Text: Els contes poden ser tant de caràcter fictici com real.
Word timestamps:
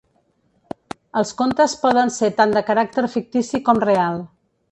Els 1.21 1.33
contes 1.41 1.75
poden 1.83 2.11
ser 2.17 2.31
tant 2.41 2.57
de 2.57 2.65
caràcter 2.71 3.05
fictici 3.17 3.61
com 3.69 3.83
real. 3.87 4.21